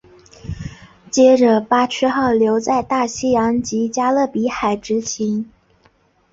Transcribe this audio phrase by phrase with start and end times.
[1.11, 5.47] 接着巴区号留在大西洋及加勒比海执勤。